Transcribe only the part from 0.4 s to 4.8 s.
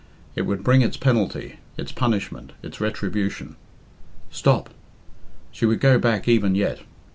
would bring its penalty, its punishment, its retribution. Stop!